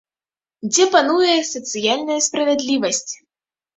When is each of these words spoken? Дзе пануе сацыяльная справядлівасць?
Дзе 0.69 0.85
пануе 0.95 1.35
сацыяльная 1.53 2.17
справядлівасць? 2.29 3.07